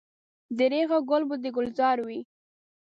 [0.57, 2.19] درېغه ګل به د ګلزار وي.